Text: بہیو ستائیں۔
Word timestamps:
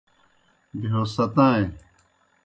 بہیو 0.79 1.01
ستائیں۔ 1.15 1.63